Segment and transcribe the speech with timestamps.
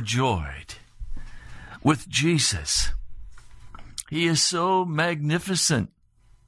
[0.00, 0.76] Overjoyed
[1.82, 2.90] with Jesus.
[4.08, 5.90] He is so magnificent.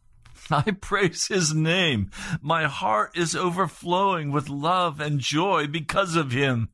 [0.50, 2.10] I praise his name.
[2.40, 6.70] My heart is overflowing with love and joy because of him.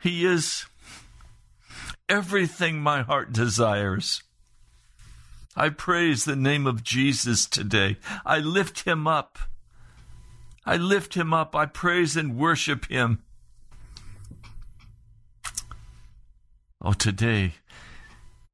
[0.00, 0.66] He is
[2.06, 4.22] everything my heart desires.
[5.56, 7.96] I praise the name of Jesus today.
[8.26, 9.38] I lift him up.
[10.66, 11.56] I lift him up.
[11.56, 13.23] I praise and worship him.
[16.86, 17.54] Oh, today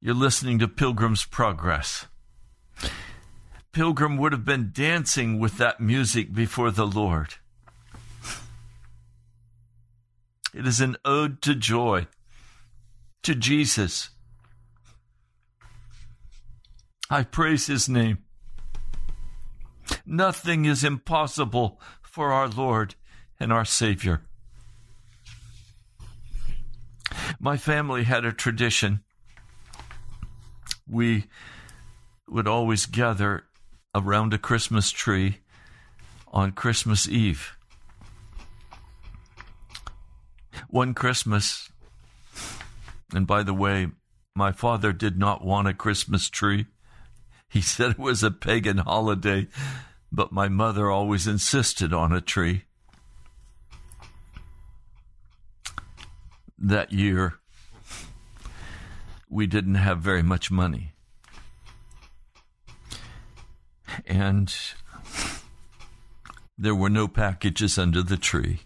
[0.01, 2.07] you're listening to Pilgrim's Progress.
[3.73, 7.35] Pilgrim would have been dancing with that music before the Lord.
[10.55, 12.07] It is an ode to joy,
[13.25, 14.11] to Jesus.
[17.11, 18.19] I praise his name.
[20.07, 22.95] Nothing is impossible for our Lord
[23.41, 24.23] and our Savior.
[27.39, 29.03] My family had a tradition.
[30.89, 31.27] We
[32.29, 33.45] would always gather
[33.95, 35.39] around a Christmas tree
[36.29, 37.57] on Christmas Eve.
[40.69, 41.71] One Christmas,
[43.13, 43.89] and by the way,
[44.37, 46.67] my father did not want a Christmas tree.
[47.49, 49.49] He said it was a pagan holiday,
[50.13, 52.65] but my mother always insisted on a tree.
[56.61, 57.35] That year,
[59.31, 60.93] we didn't have very much money.
[64.07, 64.55] And
[66.59, 68.61] there were no packages under the tree.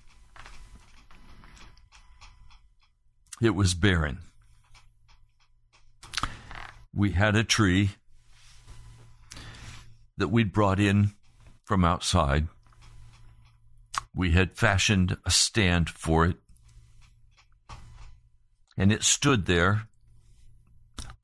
[3.41, 4.19] It was barren.
[6.93, 7.91] We had a tree
[10.17, 11.13] that we'd brought in
[11.65, 12.49] from outside.
[14.15, 16.37] We had fashioned a stand for it.
[18.77, 19.89] And it stood there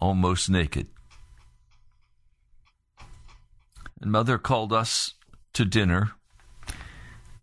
[0.01, 0.89] almost naked.
[4.01, 5.15] And Mother called us
[5.53, 6.13] to dinner,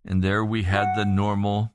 [0.03, 1.73] and there we had the normal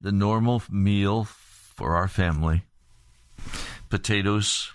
[0.00, 2.62] the normal meal for our family.
[3.88, 4.70] Potatoes,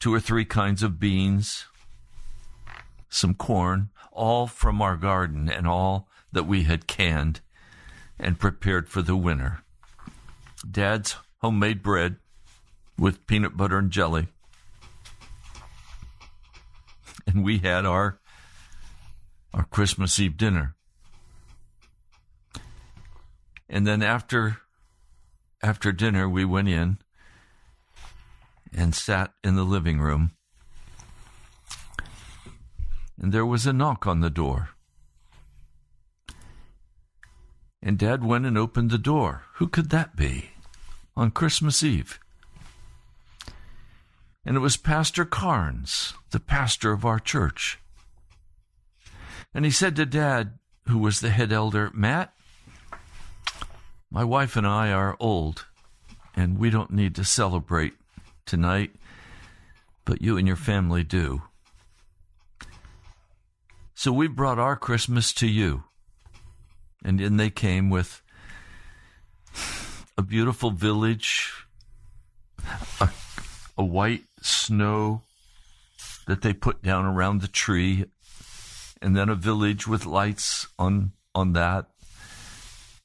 [0.00, 1.66] two or three kinds of beans,
[3.08, 7.40] some corn, all from our garden and all that we had canned
[8.22, 9.62] and prepared for the winter.
[10.70, 12.16] Dad's homemade bread
[12.96, 14.28] with peanut butter and jelly.
[17.26, 18.20] And we had our
[19.52, 20.76] our Christmas Eve dinner.
[23.68, 24.58] And then after
[25.62, 26.98] after dinner we went in
[28.72, 30.30] and sat in the living room.
[33.20, 34.71] And there was a knock on the door.
[37.82, 39.42] And Dad went and opened the door.
[39.54, 40.50] Who could that be?
[41.16, 42.20] On Christmas Eve.
[44.44, 47.78] And it was Pastor Carnes, the pastor of our church.
[49.54, 50.58] And he said to Dad,
[50.88, 52.32] who was the head elder, Matt,
[54.10, 55.66] my wife and I are old,
[56.36, 57.94] and we don't need to celebrate
[58.46, 58.92] tonight,
[60.04, 61.42] but you and your family do.
[63.94, 65.84] So we brought our Christmas to you.
[67.04, 68.22] And in they came with
[70.16, 71.52] a beautiful village,
[73.00, 73.10] a,
[73.76, 75.22] a white snow
[76.26, 78.04] that they put down around the tree,
[79.00, 81.86] and then a village with lights on, on that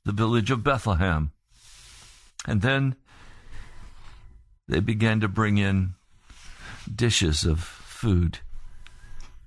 [0.08, 1.32] the village of Bethlehem.
[2.48, 2.96] And then
[4.68, 5.96] they began to bring in
[6.94, 8.40] dishes of food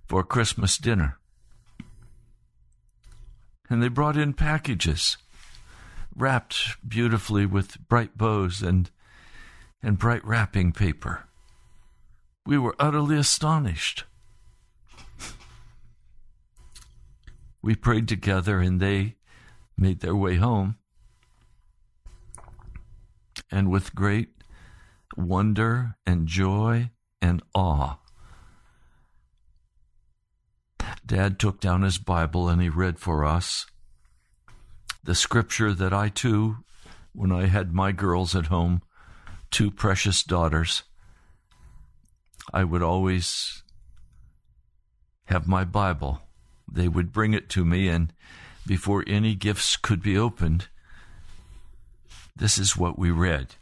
[0.06, 1.19] for Christmas dinner.
[3.70, 5.16] And they brought in packages
[6.16, 8.90] wrapped beautifully with bright bows and,
[9.82, 11.24] and bright wrapping paper.
[12.44, 14.04] We were utterly astonished.
[17.62, 19.16] We prayed together, and they
[19.76, 20.76] made their way home.
[23.52, 24.30] And with great
[25.16, 26.90] wonder and joy
[27.20, 27.99] and awe,
[31.10, 33.66] Dad took down his Bible and he read for us
[35.02, 36.58] the scripture that I too,
[37.12, 38.82] when I had my girls at home,
[39.50, 40.84] two precious daughters,
[42.54, 43.64] I would always
[45.24, 46.22] have my Bible.
[46.70, 48.12] They would bring it to me, and
[48.64, 50.68] before any gifts could be opened,
[52.36, 53.56] this is what we read.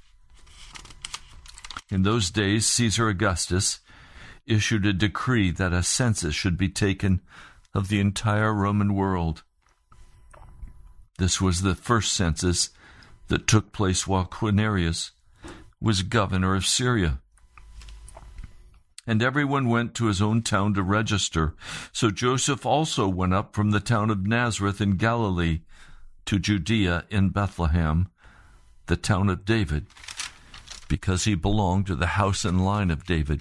[1.90, 3.80] In those days, Caesar Augustus
[4.48, 7.20] issued a decree that a census should be taken
[7.74, 9.42] of the entire Roman world.
[11.18, 12.70] This was the first census
[13.28, 15.10] that took place while Quirinius
[15.80, 17.20] was governor of Syria
[19.08, 21.54] and everyone went to his own town to register.
[21.92, 25.60] So Joseph also went up from the town of Nazareth in Galilee
[26.26, 28.08] to Judea in Bethlehem,
[28.84, 29.86] the town of David,
[30.88, 33.40] because he belonged to the house and line of David.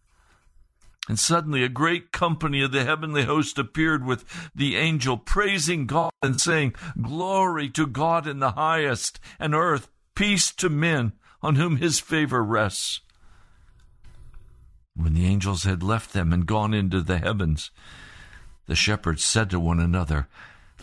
[1.11, 4.23] And suddenly a great company of the heavenly host appeared with
[4.55, 10.53] the angel, praising God and saying, Glory to God in the highest, and earth peace
[10.53, 13.01] to men on whom his favor rests.
[14.95, 17.71] When the angels had left them and gone into the heavens,
[18.67, 20.29] the shepherds said to one another,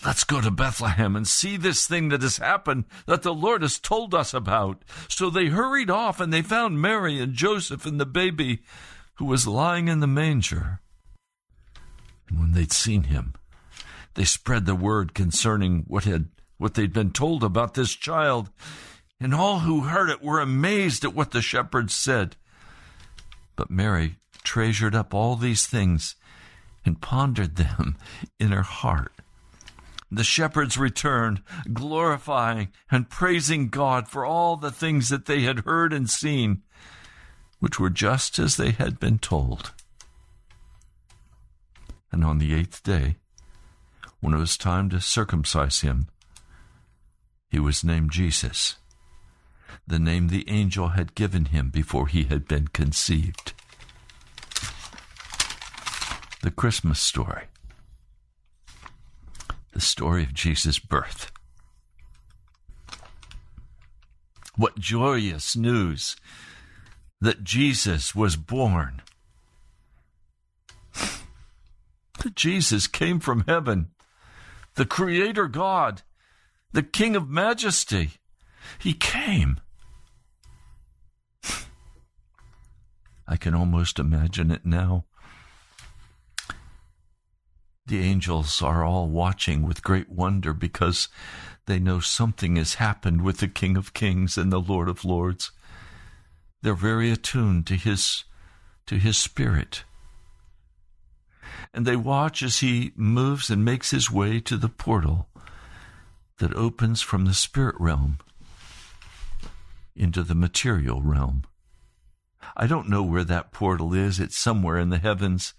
[0.04, 3.78] Let's go to Bethlehem and see this thing that has happened that the Lord has
[3.78, 4.82] told us about.
[5.08, 8.60] So they hurried off and they found Mary and Joseph and the baby
[9.18, 10.80] who was lying in the manger.
[12.28, 13.34] And when they'd seen him,
[14.14, 18.50] they spread the word concerning what had what they'd been told about this child,
[19.20, 22.36] and all who heard it were amazed at what the shepherds said.
[23.54, 26.16] But Mary treasured up all these things
[26.84, 27.96] and pondered them
[28.40, 29.12] in her heart.
[30.10, 35.92] The shepherds returned, glorifying and praising God for all the things that they had heard
[35.92, 36.62] and seen,
[37.60, 39.72] which were just as they had been told.
[42.10, 43.16] And on the eighth day,
[44.20, 46.08] when it was time to circumcise him,
[47.50, 48.76] he was named Jesus,
[49.86, 53.52] the name the angel had given him before he had been conceived.
[56.42, 57.44] The Christmas story.
[59.72, 61.32] The story of Jesus' birth.
[64.56, 66.16] What joyous news
[67.20, 69.02] that Jesus was born.
[72.22, 73.90] That Jesus came from heaven,
[74.74, 76.02] the Creator God,
[76.72, 78.12] the King of Majesty.
[78.78, 79.60] He came.
[83.26, 85.04] I can almost imagine it now.
[87.86, 91.08] The angels are all watching with great wonder because
[91.66, 95.52] they know something has happened with the King of Kings and the Lord of Lords.
[96.62, 98.24] They're very attuned to his
[98.86, 99.84] to his spirit.
[101.74, 105.28] And they watch as he moves and makes his way to the portal
[106.38, 108.18] that opens from the spirit realm
[109.94, 111.42] into the material realm.
[112.56, 114.18] I don't know where that portal is.
[114.18, 115.52] It's somewhere in the heavens.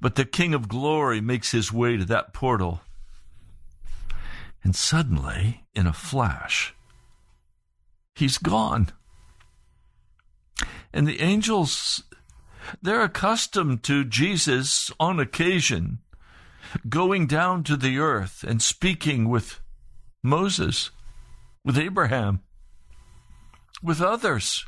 [0.00, 2.80] But the King of Glory makes his way to that portal.
[4.62, 6.74] And suddenly, in a flash,
[8.20, 8.90] he's gone.
[10.92, 12.04] And the angels,
[12.80, 15.98] they're accustomed to Jesus on occasion
[16.88, 19.60] going down to the earth and speaking with
[20.22, 20.90] Moses,
[21.64, 22.40] with Abraham,
[23.82, 24.64] with others.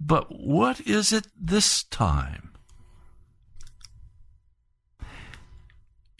[0.00, 2.52] But what is it this time?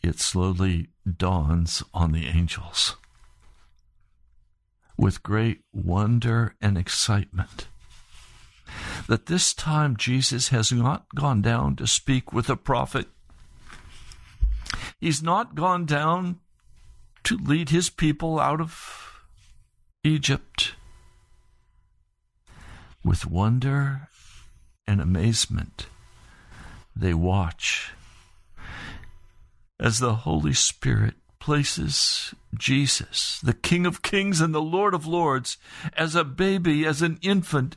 [0.02, 2.96] It slowly dawns on the angels
[5.00, 7.68] with great wonder and excitement
[9.08, 13.06] that this time Jesus has not gone down to speak with a prophet.
[15.00, 16.38] He's not gone down
[17.24, 19.24] to lead his people out of
[20.04, 20.74] Egypt.
[23.02, 24.08] With wonder
[24.86, 25.86] and amazement,
[26.94, 27.92] they watch
[29.80, 35.56] as the Holy Spirit places Jesus, the King of Kings and the Lord of Lords,
[35.96, 37.76] as a baby, as an infant,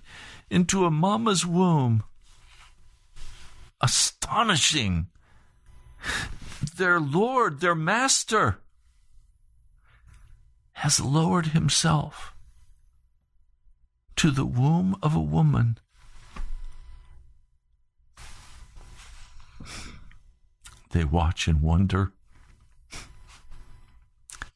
[0.49, 2.03] into a mama's womb.
[3.81, 5.07] Astonishing.
[6.75, 8.59] Their Lord, their Master,
[10.73, 12.33] has lowered himself
[14.17, 15.77] to the womb of a woman.
[20.91, 22.11] They watch and wonder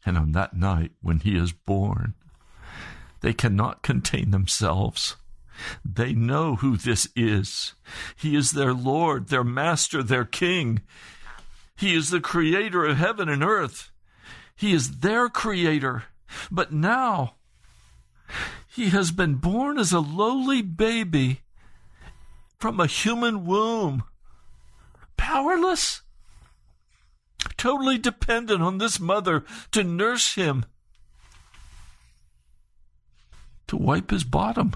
[0.08, 2.14] and on that night when he is born,
[3.20, 5.18] they cannot contain themselves.
[5.84, 7.74] They know who this is.
[8.16, 10.82] He is their Lord, their Master, their King.
[11.76, 13.92] He is the Creator of heaven and earth.
[14.56, 16.04] He is their Creator.
[16.50, 17.36] But now,
[18.68, 21.42] He has been born as a lowly baby
[22.60, 24.04] from a human womb,
[25.18, 26.02] powerless
[27.58, 30.66] totally dependent on this mother to nurse him,
[33.68, 34.74] to wipe his bottom,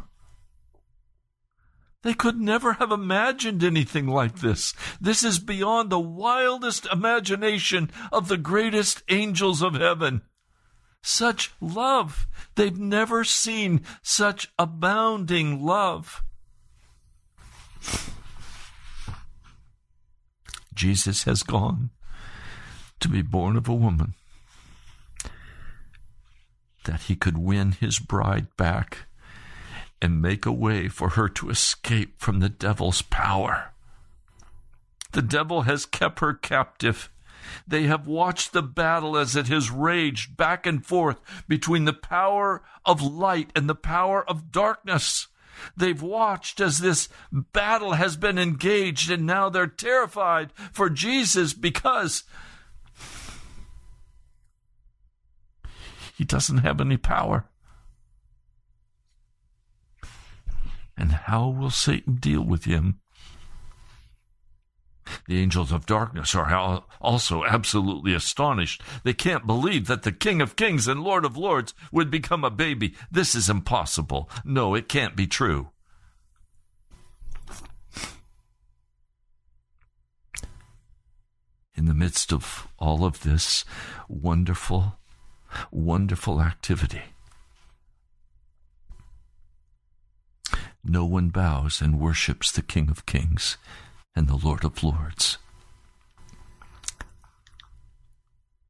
[2.03, 4.73] They could never have imagined anything like this.
[4.99, 10.23] This is beyond the wildest imagination of the greatest angels of heaven.
[11.03, 12.27] Such love.
[12.55, 16.23] They've never seen such abounding love.
[20.73, 21.91] Jesus has gone
[23.01, 24.13] to be born of a woman
[26.85, 29.05] that he could win his bride back
[30.01, 33.71] and make a way for her to escape from the devil's power.
[35.11, 37.11] The devil has kept her captive.
[37.67, 42.63] They have watched the battle as it has raged back and forth between the power
[42.85, 45.27] of light and the power of darkness.
[45.77, 52.23] They've watched as this battle has been engaged, and now they're terrified for Jesus because
[56.21, 57.49] he doesn't have any power.
[60.95, 62.99] And how will Satan deal with him?
[65.27, 68.83] The angels of darkness are also absolutely astonished.
[69.03, 72.51] They can't believe that the King of Kings and Lord of Lords would become a
[72.51, 72.93] baby.
[73.09, 74.29] This is impossible.
[74.45, 75.71] No, it can't be true.
[81.73, 83.65] In the midst of all of this
[84.07, 84.99] wonderful,
[85.71, 87.03] wonderful activity,
[90.83, 93.57] no one bows and worships the King of Kings
[94.15, 95.37] and the Lord of Lords.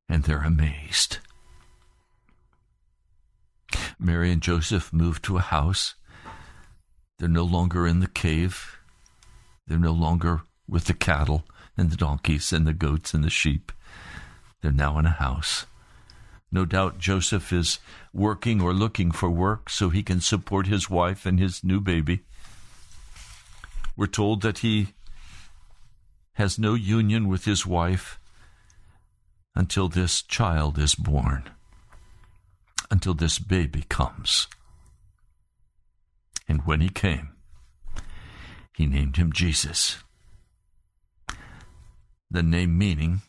[0.09, 1.19] And they're amazed.
[3.97, 5.95] Mary and Joseph move to a house.
[7.17, 8.77] They're no longer in the cave.
[9.67, 11.45] They're no longer with the cattle
[11.77, 13.71] and the donkeys and the goats and the sheep.
[14.61, 15.65] They're now in a house.
[16.51, 17.79] No doubt Joseph is
[18.13, 22.21] working or looking for work so he can support his wife and his new baby.
[23.95, 24.93] We're told that he
[26.33, 28.19] has no union with his wife
[29.55, 31.49] until this child is born,
[32.89, 34.47] until this baby comes.
[36.47, 37.29] And when he came,
[38.75, 40.03] he named him Jesus.
[42.29, 43.21] The name meaning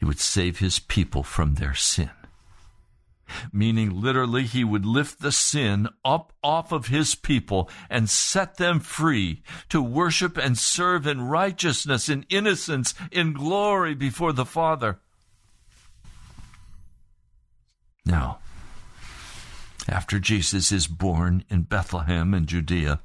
[0.00, 2.10] he would save his people from their sin.
[3.52, 8.80] Meaning, literally, he would lift the sin up off of his people and set them
[8.80, 14.98] free to worship and serve in righteousness, in innocence, in glory before the Father.
[18.04, 18.38] Now,
[19.86, 23.00] after Jesus is born in Bethlehem in Judea,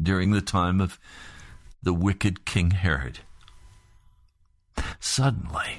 [0.00, 0.98] during the time of
[1.82, 3.18] the wicked King Herod,
[5.00, 5.78] Suddenly,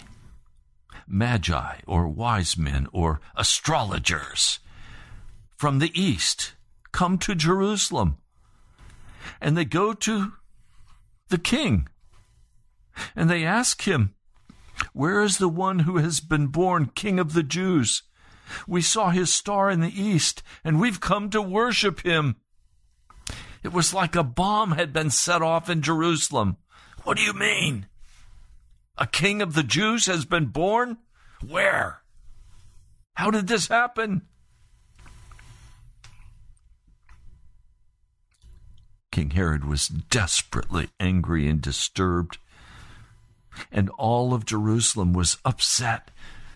[1.07, 4.60] magi or wise men or astrologers
[5.55, 6.53] from the east
[6.91, 8.17] come to Jerusalem
[9.41, 10.33] and they go to
[11.29, 11.88] the king
[13.15, 14.15] and they ask him,
[14.93, 18.03] Where is the one who has been born king of the Jews?
[18.67, 22.38] We saw his star in the east and we've come to worship him.
[23.63, 26.57] It was like a bomb had been set off in Jerusalem.
[27.03, 27.88] What do you mean?
[28.97, 30.97] A king of the Jews has been born?
[31.45, 32.01] Where?
[33.13, 34.23] How did this happen?
[39.12, 42.38] King Herod was desperately angry and disturbed,
[43.71, 46.12] and all of Jerusalem was upset,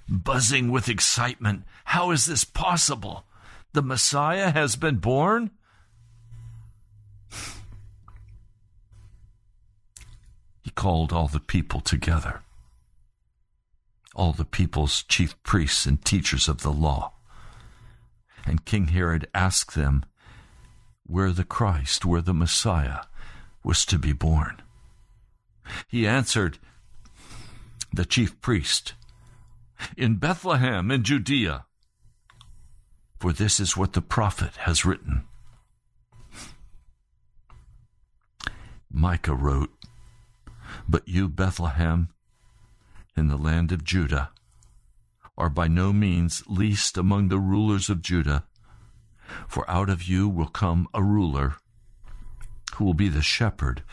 [0.07, 1.63] buzzing with excitement.
[1.85, 3.25] How is this possible?
[3.73, 5.51] The Messiah has been born?
[10.81, 12.41] Called all the people together,
[14.15, 17.13] all the people's chief priests and teachers of the law.
[18.47, 20.03] And King Herod asked them
[21.03, 23.01] where the Christ, where the Messiah
[23.63, 24.59] was to be born.
[25.87, 26.57] He answered,
[27.93, 28.95] the chief priest,
[29.95, 31.65] in Bethlehem in Judea,
[33.19, 35.25] for this is what the prophet has written.
[38.91, 39.69] Micah wrote,
[40.87, 42.09] but you, Bethlehem,
[43.15, 44.31] in the land of Judah,
[45.37, 48.45] are by no means least among the rulers of Judah,
[49.47, 51.55] for out of you will come a ruler
[52.75, 53.83] who will be the shepherd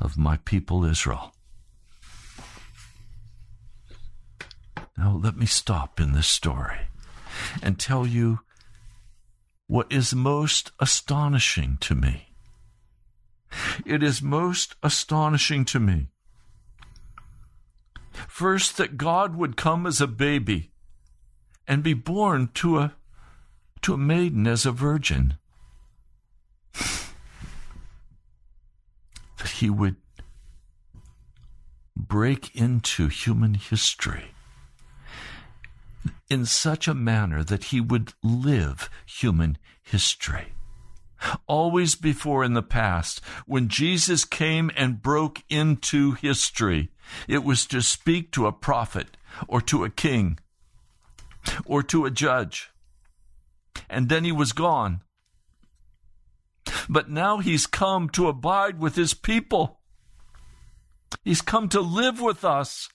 [0.00, 1.34] of my people Israel.
[4.96, 6.78] Now, let me stop in this story
[7.62, 8.40] and tell you
[9.66, 12.33] what is most astonishing to me.
[13.84, 16.08] It is most astonishing to me
[18.28, 20.70] First, that God would come as a baby
[21.66, 22.94] and be born to a,
[23.82, 25.38] to a maiden as a virgin.
[29.38, 29.96] That he would
[31.96, 34.32] break into human history
[36.30, 40.54] in such a manner that he would live human history.
[41.46, 46.90] Always before in the past, when Jesus came and broke into history,
[47.28, 49.16] it was to speak to a prophet
[49.48, 50.38] or to a king
[51.64, 52.70] or to a judge.
[53.88, 55.00] And then he was gone.
[56.88, 59.80] But now he's come to abide with his people.
[61.22, 62.88] He's come to live with us.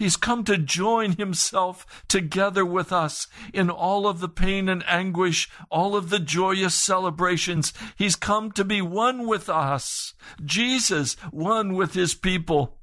[0.00, 5.50] He's come to join himself together with us in all of the pain and anguish,
[5.68, 7.74] all of the joyous celebrations.
[7.96, 10.14] He's come to be one with us.
[10.42, 12.78] Jesus, one with his people.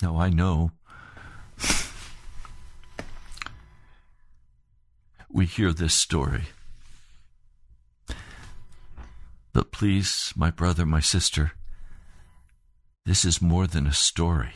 [0.00, 0.70] Now I know
[5.30, 6.44] we hear this story.
[9.52, 11.52] But please, my brother, my sister,
[13.08, 14.52] this is more than a story.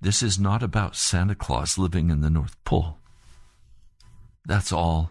[0.00, 2.98] This is not about Santa Claus living in the North Pole.
[4.46, 5.10] That's all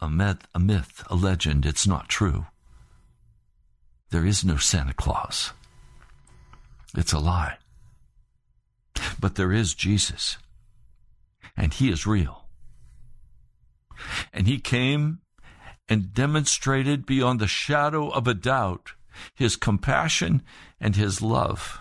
[0.00, 1.64] a myth, a myth, a legend.
[1.64, 2.46] It's not true.
[4.10, 5.52] There is no Santa Claus.
[6.96, 7.58] It's a lie.
[9.20, 10.38] But there is Jesus.
[11.56, 12.48] And he is real.
[14.32, 15.20] And he came
[15.88, 18.95] and demonstrated beyond the shadow of a doubt
[19.34, 20.42] his compassion
[20.80, 21.80] and his love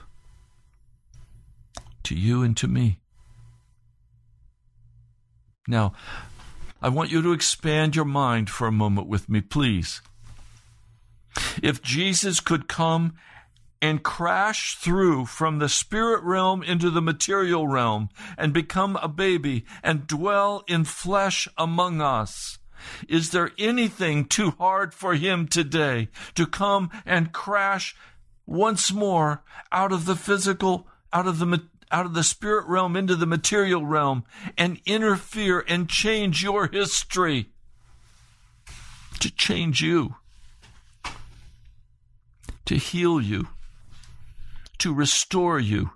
[2.04, 3.00] to you and to me.
[5.68, 5.94] Now,
[6.82, 10.02] I want you to expand your mind for a moment with me, please.
[11.62, 13.16] If Jesus could come
[13.82, 19.66] and crash through from the spirit realm into the material realm and become a baby
[19.84, 22.60] and dwell in flesh among us,
[23.08, 27.96] is there anything too hard for him today to come and crash
[28.46, 33.16] once more out of the physical, out of the out of the spirit realm into
[33.16, 34.24] the material realm
[34.58, 37.52] and interfere and change your history?
[39.20, 40.16] To change you.
[42.66, 43.48] To heal you.
[44.80, 45.92] To restore you.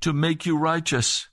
[0.00, 1.28] To make you righteous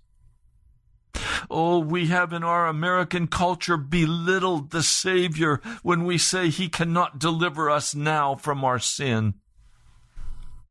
[1.50, 7.18] Oh, we have in our American culture belittled the Savior when we say he cannot
[7.18, 9.34] deliver us now from our sin.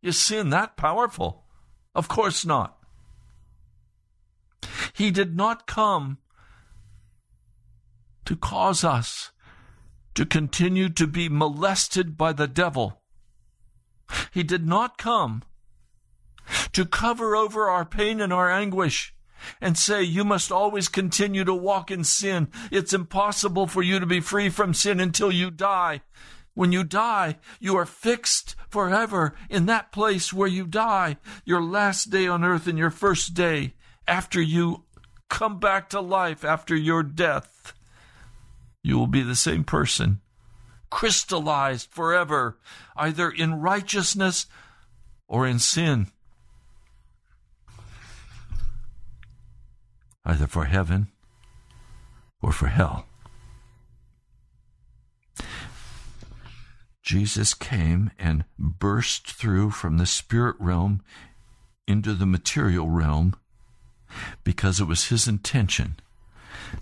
[0.02, 1.44] Is sin that powerful?
[1.94, 2.78] Of course not.
[4.92, 6.18] He did not come
[8.24, 9.32] to cause us
[10.14, 13.02] to continue to be molested by the devil.
[14.32, 15.42] He did not come
[16.72, 19.14] to cover over our pain and our anguish
[19.60, 22.48] and say, You must always continue to walk in sin.
[22.70, 26.02] It's impossible for you to be free from sin until you die.
[26.54, 32.10] When you die, you are fixed forever in that place where you die, your last
[32.10, 33.74] day on earth and your first day
[34.08, 34.84] after you
[35.28, 37.72] come back to life after your death.
[38.82, 40.20] You will be the same person,
[40.90, 42.58] crystallized forever,
[42.96, 44.46] either in righteousness
[45.28, 46.08] or in sin.
[50.28, 51.08] Either for heaven
[52.42, 53.06] or for hell.
[57.02, 61.00] Jesus came and burst through from the spirit realm
[61.86, 63.34] into the material realm
[64.44, 65.96] because it was his intention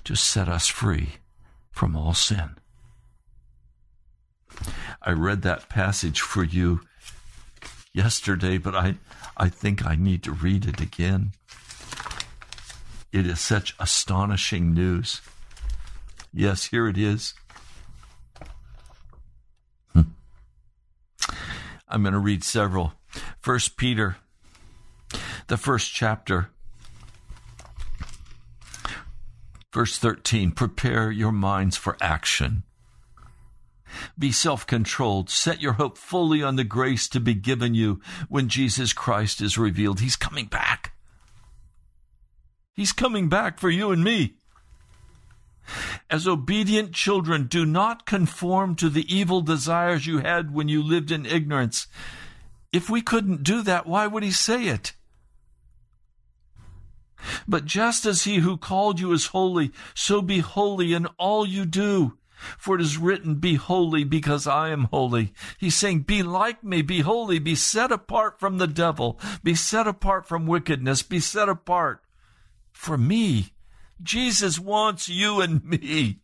[0.03, 1.11] to set us free
[1.71, 2.57] from all sin.
[5.01, 6.81] I read that passage for you
[7.93, 8.97] yesterday, but I,
[9.37, 11.33] I think I need to read it again.
[13.17, 15.23] It is such astonishing news.
[16.35, 17.33] Yes, here it is.
[19.95, 20.03] Hmm.
[21.89, 22.93] I'm going to read several.
[23.41, 24.19] First Peter,
[25.47, 26.51] the first chapter,
[29.73, 32.65] verse 13 Prepare your minds for action.
[34.19, 35.31] Be self controlled.
[35.31, 37.99] Set your hope fully on the grace to be given you
[38.29, 40.01] when Jesus Christ is revealed.
[40.01, 40.93] He's coming back.
[42.77, 44.35] He's coming back for you and me.
[46.11, 51.11] As obedient children, do not conform to the evil desires you had when you lived
[51.11, 51.87] in ignorance.
[52.73, 54.93] If we couldn't do that, why would he say it?
[57.49, 61.65] But just as he who called you is holy, so be holy in all you
[61.65, 62.19] do.
[62.59, 65.33] For it is written, Be holy because I am holy.
[65.59, 69.87] He's saying, Be like me, be holy, be set apart from the devil, be set
[69.89, 72.03] apart from wickedness, be set apart
[72.77, 73.53] for me.
[74.03, 76.21] Jesus wants you and me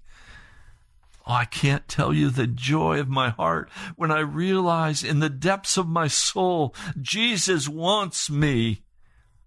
[1.26, 5.30] Oh, I can't tell you the joy of my heart when I realize in the
[5.30, 8.82] depths of my soul, Jesus wants me.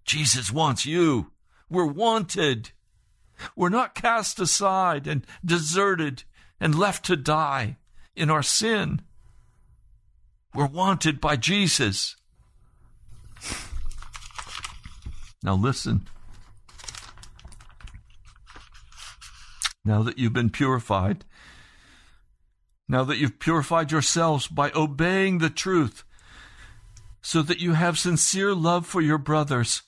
[0.04, 1.32] Jesus wants you.
[1.68, 2.70] We're wanted.
[3.54, 6.24] We're not cast aside and deserted
[6.58, 7.76] and left to die
[8.14, 9.02] in our sin.
[10.54, 12.16] We're wanted by Jesus.
[15.42, 16.08] Now listen.
[19.86, 21.24] Now that you've been purified,
[22.88, 26.02] now that you've purified yourselves by obeying the truth,
[27.22, 29.82] so that you have sincere love for your brothers,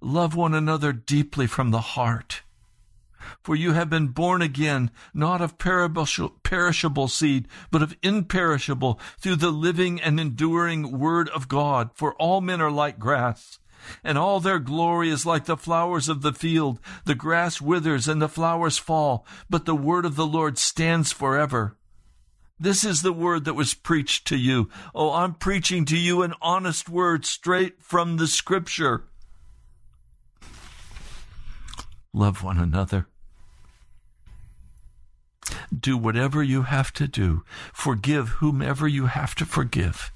[0.00, 2.42] love one another deeply from the heart.
[3.40, 9.52] For you have been born again, not of perishable seed, but of imperishable, through the
[9.52, 11.90] living and enduring Word of God.
[11.94, 13.60] For all men are like grass,
[14.02, 16.80] and all their glory is like the flowers of the field.
[17.04, 21.76] The grass withers and the flowers fall, but the Word of the Lord stands forever.
[22.60, 24.68] This is the word that was preached to you.
[24.92, 29.04] Oh, I'm preaching to you an honest word straight from the scripture.
[32.12, 33.06] Love one another.
[35.78, 37.44] Do whatever you have to do.
[37.72, 40.10] Forgive whomever you have to forgive.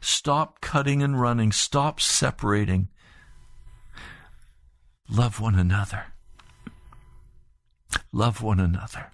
[0.00, 1.52] Stop cutting and running.
[1.52, 2.88] Stop separating.
[5.08, 6.06] Love one another.
[8.12, 9.10] Love one another.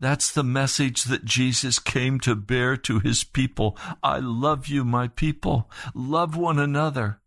[0.00, 3.76] That's the message that Jesus came to bear to his people.
[4.02, 5.70] I love you, my people.
[5.94, 7.20] Love one another.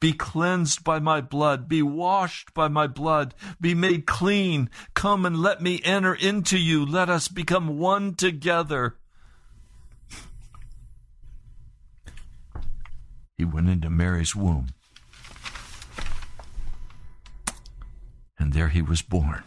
[0.00, 1.68] Be cleansed by my blood.
[1.68, 3.34] Be washed by my blood.
[3.60, 4.70] Be made clean.
[4.94, 6.84] Come and let me enter into you.
[6.86, 8.96] Let us become one together.
[13.38, 14.66] He went into Mary's womb.
[18.36, 19.44] And there he was born.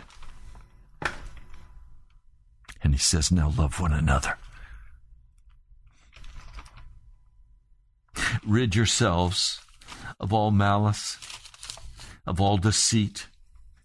[2.82, 4.38] And he says, Now love one another.
[8.47, 9.60] Rid yourselves
[10.21, 11.17] of all malice,
[12.25, 13.27] of all deceit,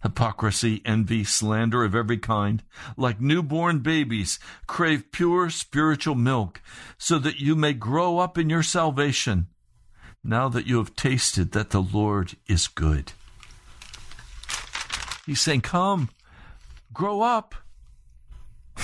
[0.03, 2.63] hypocrisy, envy, slander of every kind.
[2.95, 6.61] Like newborn babies, crave pure spiritual milk,
[6.97, 9.47] so that you may grow up in your salvation,
[10.27, 13.13] now that you have tasted that the Lord is good.
[15.25, 16.09] He's saying, Come,
[16.93, 17.55] grow up.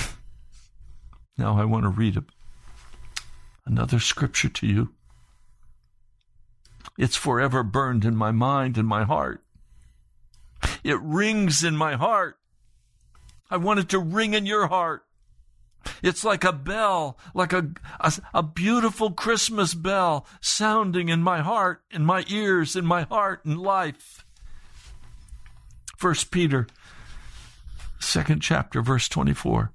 [1.36, 2.24] Now I want to read a,
[3.66, 4.90] another scripture to you.
[6.96, 9.42] It's forever burned in my mind and my heart.
[10.84, 12.36] It rings in my heart.
[13.50, 15.02] I want it to ring in your heart.
[16.02, 17.70] It's like a bell, like a,
[18.00, 23.44] a, a, beautiful Christmas bell sounding in my heart, in my ears, in my heart,
[23.44, 24.24] in life.
[25.96, 26.66] First Peter,
[27.98, 29.72] second chapter, verse 24.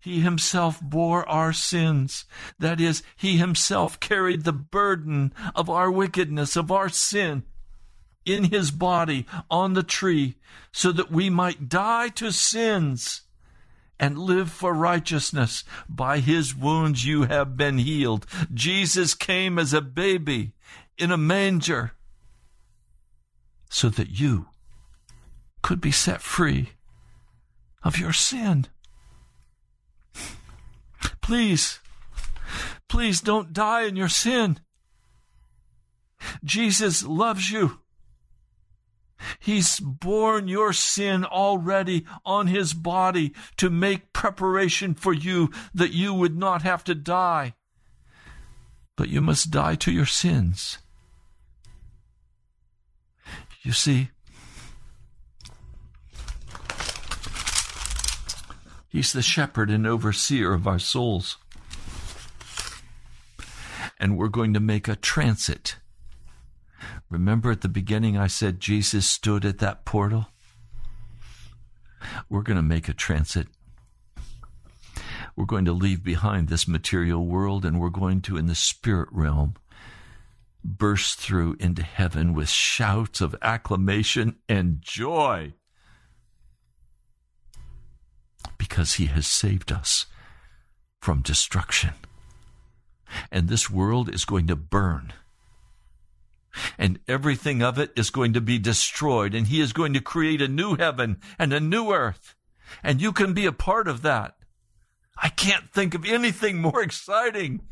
[0.00, 2.24] He himself bore our sins.
[2.58, 7.44] That is, he himself carried the burden of our wickedness, of our sin,
[8.26, 10.36] in his body on the tree,
[10.72, 13.22] so that we might die to sins
[14.00, 15.64] and live for righteousness.
[15.88, 18.26] By his wounds you have been healed.
[18.52, 20.52] Jesus came as a baby
[20.96, 21.92] in a manger
[23.70, 24.48] so that you
[25.62, 26.70] could be set free
[27.82, 28.66] of your sin.
[31.20, 31.80] Please,
[32.88, 34.60] please don't die in your sin.
[36.42, 37.80] Jesus loves you.
[39.38, 46.14] He's borne your sin already on his body to make preparation for you that you
[46.14, 47.54] would not have to die.
[48.96, 50.78] But you must die to your sins.
[53.62, 54.10] You see,
[58.88, 61.36] He's the shepherd and overseer of our souls.
[64.00, 65.76] And we're going to make a transit.
[67.10, 70.28] Remember at the beginning I said Jesus stood at that portal?
[72.28, 73.48] We're going to make a transit.
[75.34, 79.08] We're going to leave behind this material world and we're going to, in the spirit
[79.12, 79.54] realm,
[80.64, 85.54] burst through into heaven with shouts of acclamation and joy
[88.58, 90.06] because he has saved us
[91.00, 91.94] from destruction.
[93.30, 95.12] And this world is going to burn.
[96.76, 99.34] And everything of it is going to be destroyed.
[99.34, 102.34] And he is going to create a new heaven and a new earth.
[102.82, 104.36] And you can be a part of that.
[105.20, 107.62] I can't think of anything more exciting.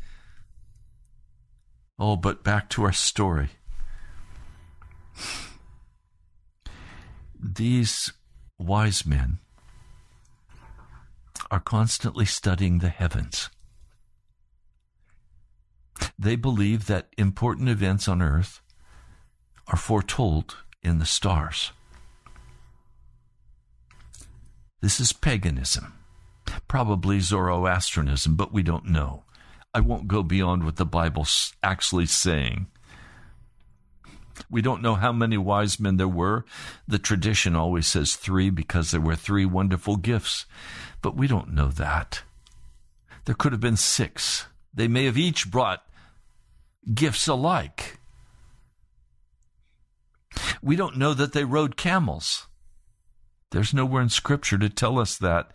[1.99, 3.49] Oh, but back to our story.
[7.39, 8.13] These
[8.57, 9.39] wise men
[11.49, 13.49] are constantly studying the heavens.
[16.19, 18.61] They believe that important events on earth
[19.67, 21.71] are foretold in the stars.
[24.81, 25.93] This is paganism,
[26.67, 29.23] probably Zoroastrianism, but we don't know.
[29.73, 32.67] I won't go beyond what the Bible's actually saying.
[34.49, 36.45] We don't know how many wise men there were.
[36.87, 40.45] The tradition always says three because there were three wonderful gifts,
[41.01, 42.21] but we don't know that.
[43.25, 44.45] There could have been six.
[44.73, 45.83] They may have each brought
[46.93, 47.96] gifts alike.
[50.61, 52.47] We don't know that they rode camels.
[53.51, 55.51] There's nowhere in Scripture to tell us that.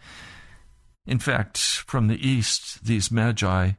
[1.06, 3.72] In fact, from the east, these magi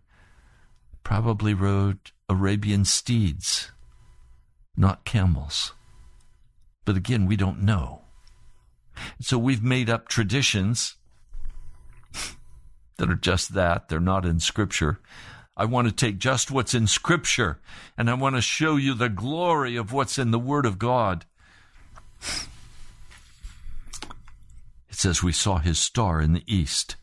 [1.04, 3.72] probably rode Arabian steeds,
[4.76, 5.74] not camels.
[6.86, 8.02] But again, we don't know.
[9.20, 10.96] So we've made up traditions
[12.98, 13.90] that are just that.
[13.90, 15.00] They're not in Scripture.
[15.56, 17.60] I want to take just what's in Scripture
[17.98, 21.26] and I want to show you the glory of what's in the Word of God.
[24.90, 26.96] It says, We saw his star in the east,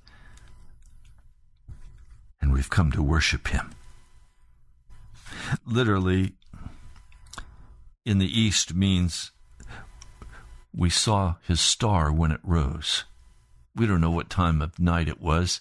[2.40, 3.72] and we've come to worship him.
[5.66, 6.34] Literally,
[8.04, 9.32] in the east means
[10.72, 13.04] we saw his star when it rose.
[13.74, 15.60] We don't know what time of night it was,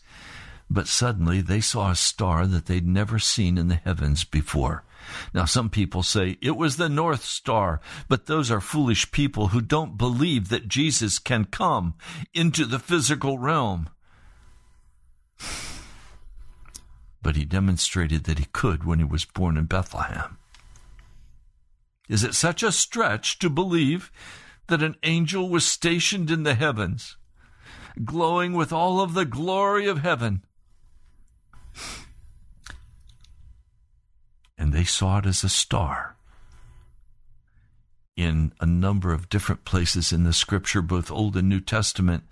[0.70, 4.84] but suddenly they saw a star that they'd never seen in the heavens before.
[5.34, 9.62] Now, some people say it was the North Star, but those are foolish people who
[9.62, 11.96] don't believe that Jesus can come
[12.34, 13.90] into the physical realm.
[17.22, 20.38] But he demonstrated that he could when he was born in Bethlehem.
[22.08, 24.12] Is it such a stretch to believe
[24.68, 27.18] that an angel was stationed in the heavens,
[28.04, 30.44] glowing with all of the glory of heaven?
[34.60, 36.18] And they saw it as a star.
[38.18, 42.26] In a number of different places in the scripture, both Old and New Testament,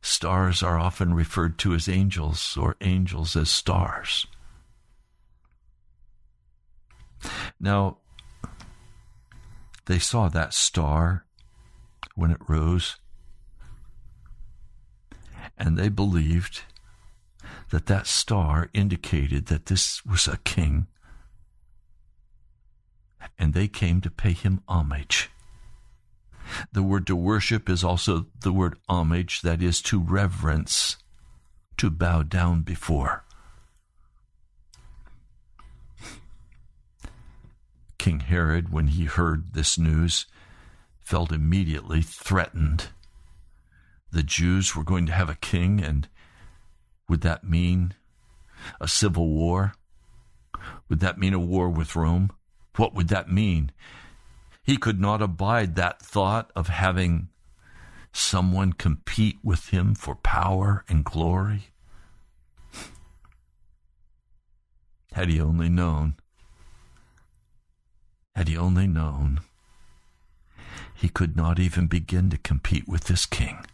[0.00, 4.28] stars are often referred to as angels or angels as stars.
[7.58, 7.96] Now,
[9.86, 11.24] they saw that star
[12.14, 12.96] when it rose,
[15.56, 16.62] and they believed
[17.70, 20.86] that that star indicated that this was a king
[23.38, 25.30] and they came to pay him homage.
[26.72, 30.96] The word to worship is also the word homage, that is to reverence,
[31.76, 33.24] to bow down before.
[37.98, 40.26] King Herod, when he heard this news,
[41.00, 42.88] felt immediately threatened.
[44.10, 46.08] The Jews were going to have a king, and
[47.08, 47.94] would that mean
[48.80, 49.74] a civil war?
[50.88, 52.30] Would that mean a war with Rome?
[52.78, 53.72] What would that mean?
[54.62, 57.28] He could not abide that thought of having
[58.12, 61.70] someone compete with him for power and glory.
[65.12, 66.14] Had he only known,
[68.36, 69.40] had he only known,
[70.94, 73.64] he could not even begin to compete with this king.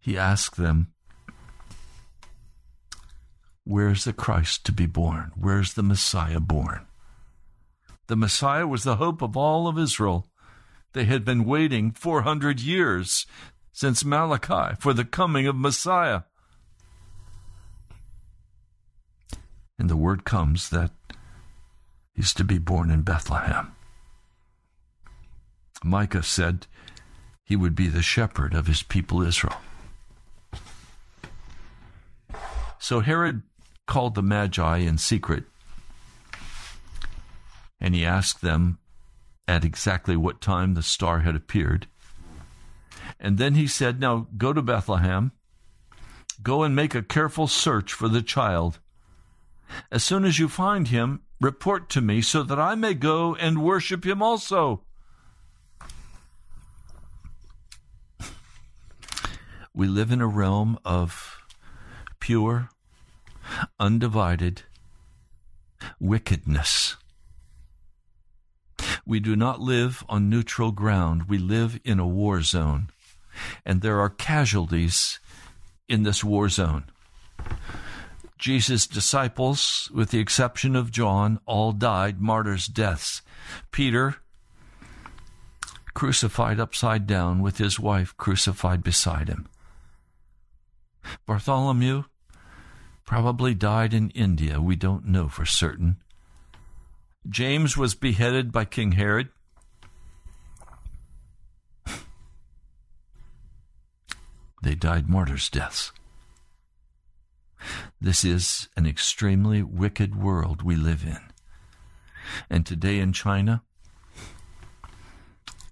[0.00, 0.92] He asked them,
[3.70, 5.30] Where's the Christ to be born?
[5.36, 6.88] Where's the Messiah born?
[8.08, 10.26] The Messiah was the hope of all of Israel.
[10.92, 13.26] They had been waiting 400 years
[13.70, 16.22] since Malachi for the coming of Messiah.
[19.78, 20.90] And the word comes that
[22.12, 23.70] he's to be born in Bethlehem.
[25.84, 26.66] Micah said
[27.44, 29.60] he would be the shepherd of his people Israel.
[32.80, 33.42] So Herod
[33.90, 35.42] called the Magi in secret,
[37.80, 38.78] and he asked them
[39.48, 41.88] at exactly what time the star had appeared.
[43.18, 45.32] And then he said, Now go to Bethlehem,
[46.40, 48.78] go and make a careful search for the child.
[49.90, 53.60] As soon as you find him, report to me so that I may go and
[53.60, 54.84] worship him also.
[59.74, 61.42] We live in a realm of
[62.20, 62.68] pure,
[63.78, 64.62] undivided
[65.98, 66.96] wickedness.
[69.04, 71.24] We do not live on neutral ground.
[71.24, 72.90] We live in a war zone.
[73.64, 75.18] And there are casualties
[75.88, 76.84] in this war zone.
[78.38, 83.20] Jesus' disciples, with the exception of John, all died martyrs' deaths.
[83.70, 84.16] Peter,
[85.92, 89.46] crucified upside down with his wife crucified beside him.
[91.26, 92.04] Bartholomew
[93.10, 94.60] probably died in India.
[94.60, 95.96] We don't know for certain.
[97.28, 99.30] James was beheaded by King Herod.
[104.62, 105.90] They died martyrs' deaths.
[108.00, 111.18] This is an extremely wicked world we live in.
[112.48, 113.64] And today in China,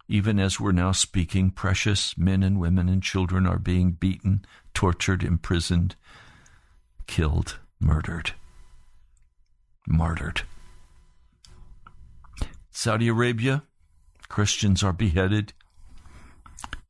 [0.09, 5.23] even as we're now speaking, precious men and women and children are being beaten, tortured,
[5.23, 5.95] imprisoned,
[7.09, 8.35] killed, murdered,
[9.89, 10.43] martyred.
[12.71, 13.65] Saudi Arabia,
[14.29, 15.53] Christians are beheaded,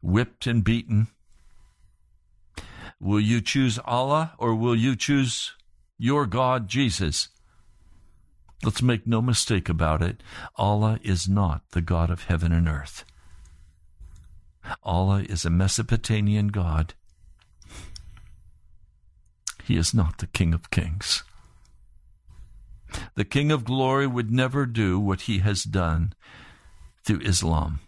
[0.02, 1.06] whipped and beaten.
[3.00, 5.54] Will you choose Allah or will you choose
[5.96, 7.28] your God, Jesus?
[8.64, 10.22] Let's make no mistake about it.
[10.56, 13.04] Allah is not the God of heaven and earth.
[14.82, 16.94] Allah is a Mesopotamian God.
[19.68, 21.24] He is not the King of Kings.
[23.16, 26.14] The King of Glory would never do what he has done
[27.04, 27.80] through Islam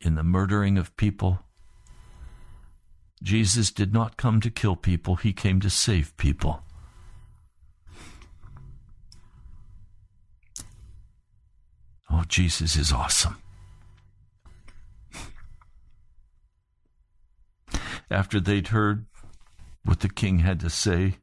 [0.00, 1.40] in the murdering of people.
[3.20, 6.62] Jesus did not come to kill people, he came to save people.
[12.08, 13.38] Oh, Jesus is awesome.
[18.08, 19.06] After they'd heard
[19.84, 21.16] what the king had to say,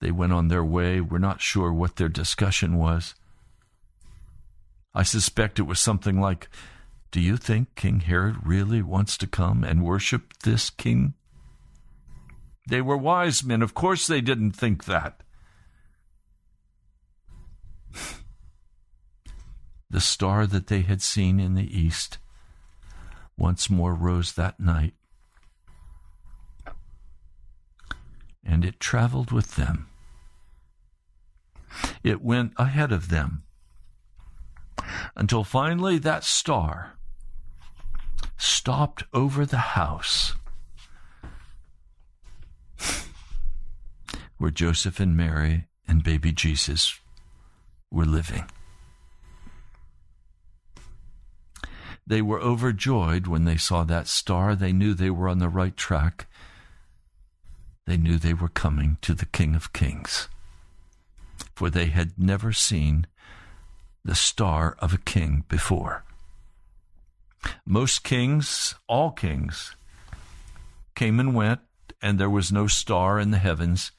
[0.00, 1.00] they went on their way.
[1.00, 3.14] We're not sure what their discussion was.
[4.94, 6.48] I suspect it was something like
[7.10, 11.14] Do you think King Herod really wants to come and worship this king?
[12.68, 13.62] They were wise men.
[13.62, 15.22] Of course, they didn't think that.
[19.90, 22.18] the star that they had seen in the east
[23.38, 24.94] once more rose that night
[28.46, 29.88] and it traveled with them.
[32.02, 33.42] It went ahead of them
[35.14, 36.92] until finally that star
[38.38, 40.34] stopped over the house
[44.38, 46.98] where Joseph and Mary and baby Jesus
[47.90, 48.44] were living.
[52.06, 54.54] They were overjoyed when they saw that star.
[54.54, 56.28] They knew they were on the right track
[57.86, 60.28] they knew they were coming to the King of Kings,
[61.54, 63.06] for they had never seen
[64.04, 66.04] the star of a king before.
[67.64, 69.76] Most kings, all kings,
[70.94, 71.60] came and went,
[72.02, 73.92] and there was no star in the heavens.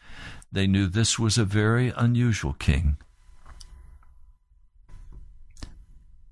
[0.51, 2.97] They knew this was a very unusual king.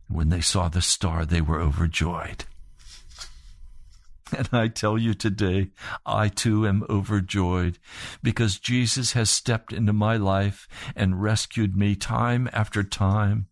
[0.08, 2.45] When they saw the star, they were overjoyed.
[4.38, 5.69] And I tell you today,
[6.05, 7.78] I too am overjoyed
[8.23, 13.47] because Jesus has stepped into my life and rescued me time after time.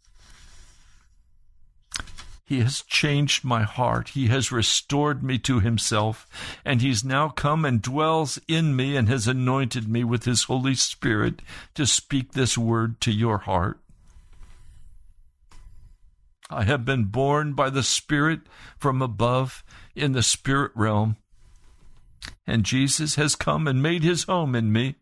[2.45, 4.09] He has changed my heart.
[4.09, 6.27] He has restored me to himself,
[6.65, 10.75] and he's now come and dwells in me and has anointed me with his Holy
[10.75, 11.41] Spirit
[11.75, 13.79] to speak this word to your heart.
[16.49, 18.41] I have been born by the Spirit
[18.77, 19.63] from above
[19.95, 21.17] in the spirit realm.
[22.47, 24.95] And Jesus has come and made his home in me.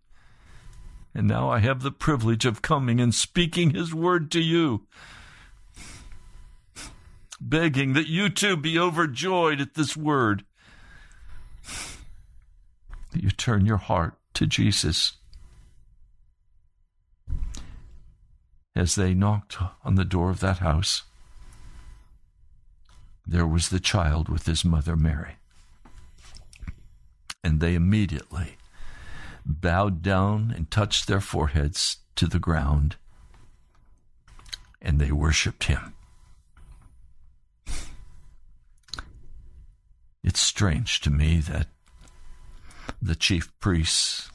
[1.13, 4.87] And now I have the privilege of coming and speaking his word to you,
[7.39, 10.45] begging that you too be overjoyed at this word.
[13.11, 15.13] That you turn your heart to Jesus.
[18.73, 21.03] As they knocked on the door of that house,
[23.25, 25.35] there was the child with his mother Mary.
[27.43, 28.57] And they immediately
[29.45, 32.97] bowed down and touched their foreheads to the ground,
[34.81, 35.95] and they worshiped him.
[40.23, 41.67] It's strange to me that
[43.01, 44.29] the chief priests,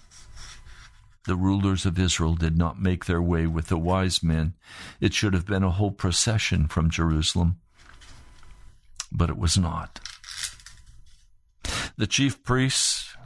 [1.26, 4.54] the rulers of Israel, did not make their way with the wise men.
[5.00, 7.58] It should have been a whole procession from Jerusalem
[9.12, 10.00] but it was not.
[11.96, 13.16] The chief priests,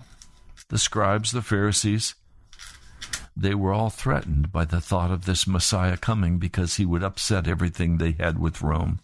[0.68, 2.14] the scribes, the Pharisees,
[3.36, 7.48] they were all threatened by the thought of this Messiah coming because he would upset
[7.48, 9.00] everything they had with Rome.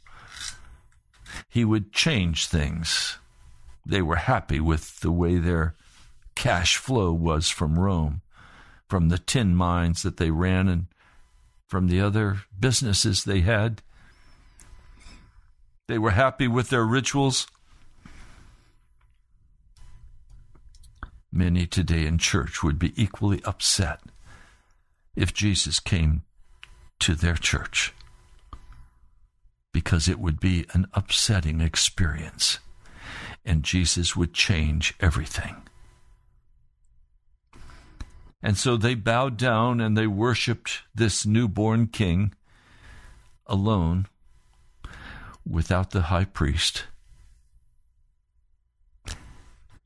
[1.49, 3.19] He would change things.
[3.85, 5.75] They were happy with the way their
[6.35, 8.21] cash flow was from Rome,
[8.89, 10.87] from the tin mines that they ran and
[11.67, 13.83] from the other businesses they had.
[15.89, 17.47] They were happy with their rituals.
[21.31, 24.01] Many today in church would be equally upset
[25.15, 26.23] if Jesus came
[27.01, 27.93] to their church
[29.73, 32.59] because it would be an upsetting experience
[33.45, 35.57] and Jesus would change everything.
[38.43, 42.33] And so they bowed down and they worshiped this newborn king
[43.47, 44.07] alone
[45.49, 46.85] without the high priest.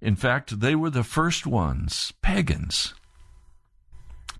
[0.00, 2.94] In fact, they were the first ones, pagans.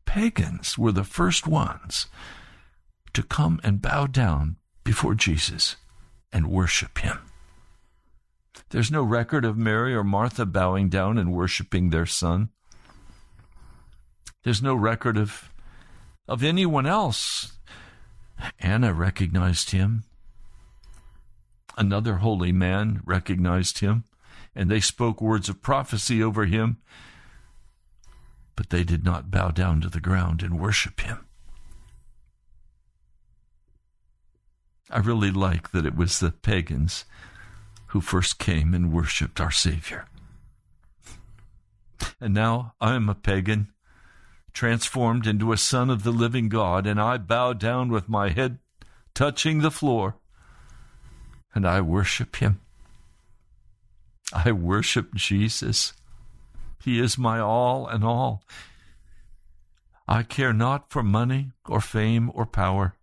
[0.06, 2.06] Pagans were the first ones
[3.12, 5.76] to come and bow down before Jesus
[6.32, 7.18] and worship him.
[8.70, 12.50] There's no record of Mary or Martha bowing down and worshiping their son.
[14.42, 15.52] There's no record of,
[16.26, 17.52] of anyone else.
[18.58, 20.04] Anna recognized him.
[21.80, 24.04] Another holy man recognized him
[24.54, 26.76] and they spoke words of prophecy over him,
[28.54, 31.24] but they did not bow down to the ground and worship him.
[34.90, 37.06] I really like that it was the pagans
[37.86, 40.04] who first came and worshiped our Savior.
[42.20, 43.72] And now I am a pagan,
[44.52, 48.58] transformed into a son of the living God, and I bow down with my head
[49.14, 50.19] touching the floor,
[51.54, 52.60] and I worship him.
[54.32, 55.92] I worship Jesus.
[56.82, 58.42] He is my all and all.
[60.06, 62.94] I care not for money or fame or power.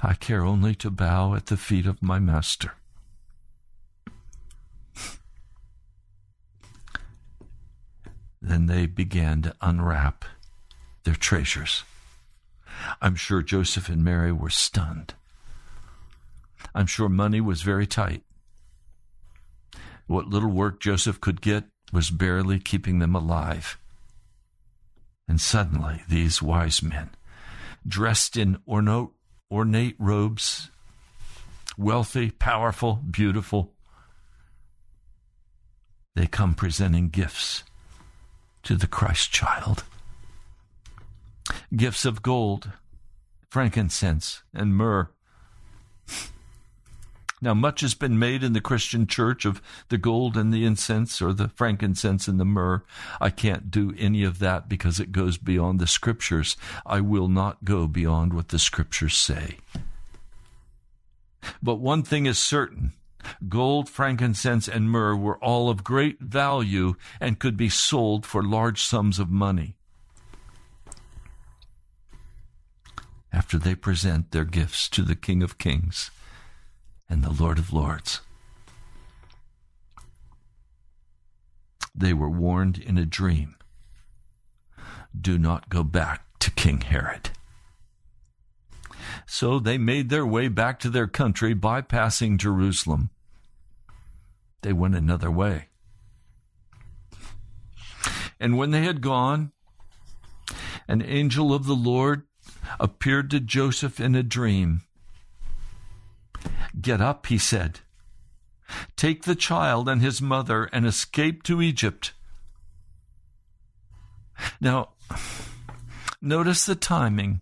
[0.00, 2.72] I care only to bow at the feet of my Master.
[8.40, 10.24] then they began to unwrap
[11.04, 11.84] their treasures.
[13.00, 15.14] I'm sure Joseph and Mary were stunned.
[16.78, 18.22] I'm sure money was very tight.
[20.06, 23.76] What little work Joseph could get was barely keeping them alive.
[25.26, 27.10] And suddenly, these wise men,
[27.84, 30.70] dressed in ornate, robes,
[31.76, 33.72] wealthy, powerful, beautiful,
[36.14, 37.64] they come presenting gifts
[38.62, 39.82] to the Christ child.
[41.74, 42.70] Gifts of gold,
[43.50, 45.10] frankincense, and myrrh.
[47.40, 51.22] Now, much has been made in the Christian church of the gold and the incense
[51.22, 52.82] or the frankincense and the myrrh.
[53.20, 56.56] I can't do any of that because it goes beyond the scriptures.
[56.84, 59.58] I will not go beyond what the scriptures say.
[61.62, 62.92] But one thing is certain
[63.48, 68.82] gold, frankincense, and myrrh were all of great value and could be sold for large
[68.82, 69.76] sums of money.
[73.32, 76.10] After they present their gifts to the King of Kings,
[77.08, 78.20] and the Lord of Lords.
[81.94, 83.56] They were warned in a dream
[85.18, 87.30] do not go back to King Herod.
[89.26, 93.10] So they made their way back to their country, bypassing Jerusalem.
[94.62, 95.68] They went another way.
[98.40, 99.52] And when they had gone,
[100.86, 102.22] an angel of the Lord
[102.78, 104.82] appeared to Joseph in a dream
[106.80, 107.80] Get up, he said.
[108.96, 112.12] Take the child and his mother and escape to Egypt.
[114.60, 114.90] Now,
[116.20, 117.40] notice the timing.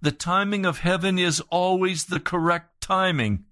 [0.00, 3.44] The timing of heaven is always the correct timing.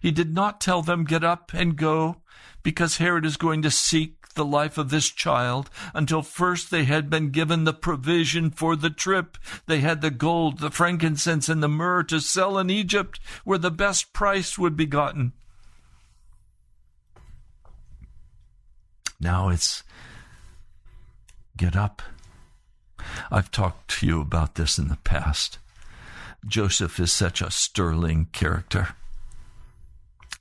[0.00, 2.22] He did not tell them, Get up and go,
[2.62, 7.10] because Herod is going to seek the life of this child until first they had
[7.10, 9.36] been given the provision for the trip.
[9.66, 13.70] They had the gold, the frankincense, and the myrrh to sell in Egypt, where the
[13.70, 15.34] best price would be gotten.
[19.20, 19.82] Now it's
[21.58, 22.00] get up.
[23.30, 25.58] I've talked to you about this in the past.
[26.46, 28.96] Joseph is such a sterling character,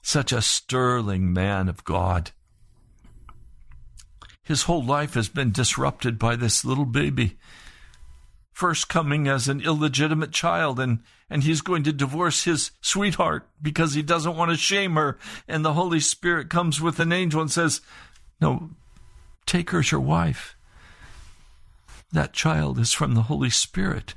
[0.02, 2.32] such a sterling man of God.
[4.50, 7.38] His whole life has been disrupted by this little baby.
[8.52, 13.94] First coming as an illegitimate child, and, and he's going to divorce his sweetheart because
[13.94, 15.20] he doesn't want to shame her.
[15.48, 17.82] And the Holy Spirit comes with an angel and says,
[18.42, 18.72] No,
[19.46, 20.56] take her as your wife.
[22.12, 24.16] That child is from the Holy Spirit.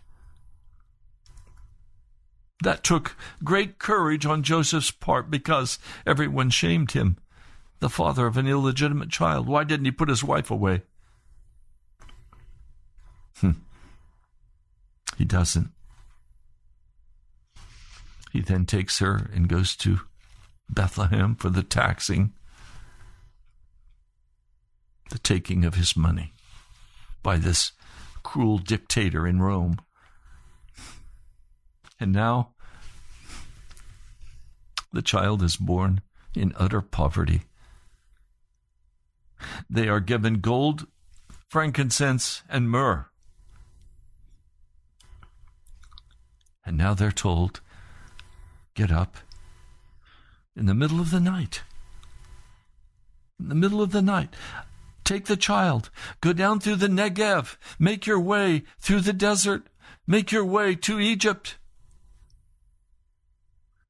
[2.62, 7.18] That took great courage on Joseph's part because everyone shamed him
[7.82, 9.48] the father of an illegitimate child.
[9.48, 10.82] Why didn't he put his wife away?
[13.38, 13.50] Hmm.
[15.18, 15.72] He doesn't.
[18.32, 19.98] He then takes her and goes to
[20.70, 22.34] Bethlehem for the taxing.
[25.10, 26.32] the taking of his money
[27.22, 27.72] by this
[28.22, 29.76] cruel dictator in Rome.
[32.00, 32.54] And now
[34.92, 36.00] the child is born
[36.34, 37.42] in utter poverty.
[39.68, 40.86] They are given gold,
[41.48, 43.06] frankincense, and myrrh.
[46.64, 47.60] And now they're told,
[48.74, 49.16] get up
[50.56, 51.62] in the middle of the night.
[53.40, 54.34] In the middle of the night,
[55.04, 55.90] take the child,
[56.20, 59.66] go down through the Negev, make your way through the desert,
[60.06, 61.58] make your way to Egypt.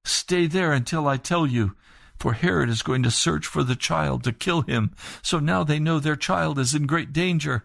[0.04, 1.76] Stay there until I tell you,
[2.22, 4.94] for Herod is going to search for the child to kill him.
[5.22, 7.64] So now they know their child is in great danger.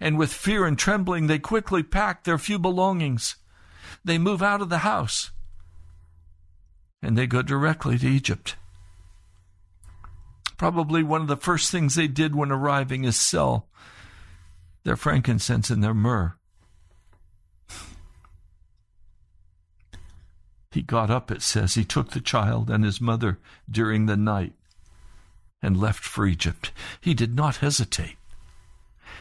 [0.00, 3.36] And with fear and trembling, they quickly pack their few belongings.
[4.02, 5.32] They move out of the house
[7.02, 8.56] and they go directly to Egypt.
[10.56, 13.68] Probably one of the first things they did when arriving is sell
[14.84, 16.38] their frankincense and their myrrh.
[20.74, 21.74] He got up, it says.
[21.74, 23.38] He took the child and his mother
[23.70, 24.52] during the night
[25.62, 26.72] and left for Egypt.
[27.00, 28.16] He did not hesitate.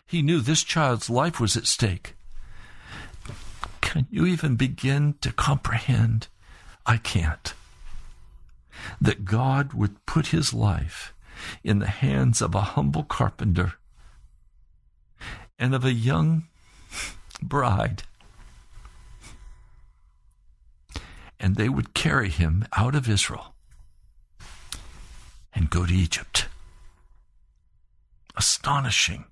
[0.06, 2.16] He knew this child's life was at stake.
[3.82, 6.28] Can you even begin to comprehend?
[6.86, 7.54] I can't
[9.00, 11.14] that God would put his life
[11.64, 13.74] in the hands of a humble carpenter
[15.60, 16.46] and of a young
[17.42, 18.04] bride.
[21.44, 23.54] And they would carry him out of Israel
[25.54, 26.48] and go to Egypt.
[28.36, 29.26] Astonishing.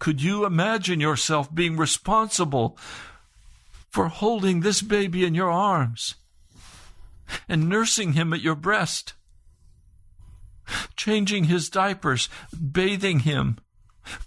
[0.00, 2.76] Could you imagine yourself being responsible
[3.90, 6.16] for holding this baby in your arms?
[7.48, 9.14] and nursing him at your breast,
[10.96, 12.28] changing his diapers,
[12.72, 13.58] bathing him,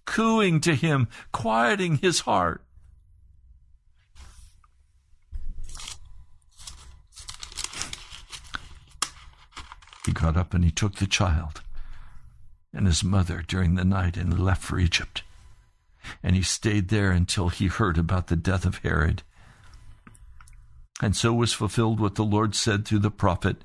[0.05, 2.63] cooing to him, quieting his heart.
[10.05, 11.61] He got up and he took the child
[12.73, 15.23] and his mother during the night and left for Egypt.
[16.23, 19.23] And he stayed there until he heard about the death of Herod
[21.01, 23.57] and so was fulfilled what the Lord said through the prophet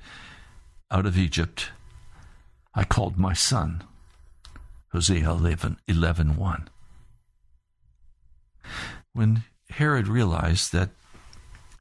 [0.89, 1.71] out of Egypt.
[2.73, 3.83] I called my son.
[4.91, 6.69] Hosea 11, 11 1.
[9.13, 10.91] When Herod realized that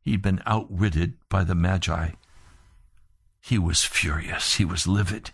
[0.03, 2.11] he'd been outwitted by the Magi,
[3.45, 4.55] he was furious.
[4.55, 5.33] He was livid.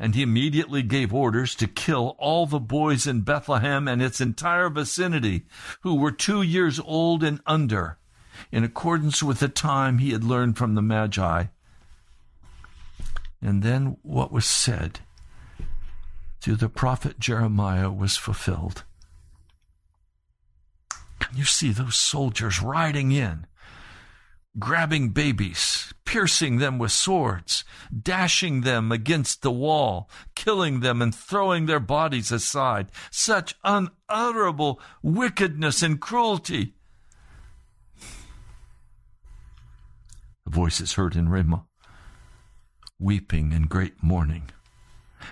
[0.00, 4.68] And he immediately gave orders to kill all the boys in Bethlehem and its entire
[4.68, 5.46] vicinity
[5.82, 7.98] who were two years old and under
[8.50, 11.44] in accordance with the time he had learned from the Magi.
[13.40, 15.00] And then what was said
[16.40, 18.82] through the prophet Jeremiah was fulfilled.
[21.32, 23.46] You see those soldiers riding in,
[24.58, 27.64] grabbing babies, piercing them with swords,
[28.02, 32.90] dashing them against the wall, killing them and throwing their bodies aside?
[33.10, 36.74] Such unutterable wickedness and cruelty.
[40.52, 41.64] voices heard in Ramah,
[42.98, 44.50] weeping in great mourning.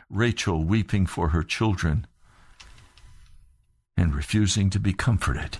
[0.09, 2.07] Rachel weeping for her children
[3.97, 5.59] and refusing to be comforted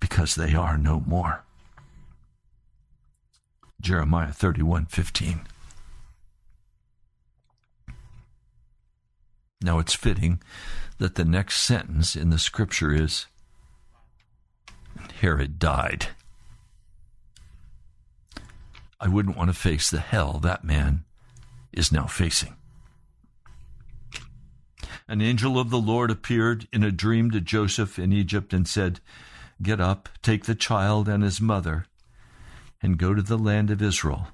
[0.00, 1.44] because they are no more.
[3.82, 5.44] Jeremiah 31:15.
[9.60, 10.40] Now it's fitting
[10.98, 13.26] that the next sentence in the scripture is
[15.20, 16.08] Herod died.
[19.00, 21.04] I wouldn't want to face the hell that man
[21.72, 22.56] is now facing.
[25.08, 29.00] An angel of the Lord appeared in a dream to Joseph in Egypt and said,
[29.60, 31.86] Get up, take the child and his mother,
[32.82, 34.28] and go to the land of Israel,